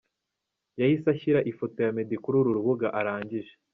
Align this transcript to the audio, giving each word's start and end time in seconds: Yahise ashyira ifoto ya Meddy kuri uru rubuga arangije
Yahise 0.79 1.05
ashyira 1.15 1.39
ifoto 1.51 1.77
ya 1.85 1.93
Meddy 1.95 2.17
kuri 2.23 2.35
uru 2.37 2.51
rubuga 2.57 2.87
arangije 2.99 3.53